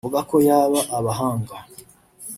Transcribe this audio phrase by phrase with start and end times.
[0.03, 1.55] Avuga ko yaba abahanga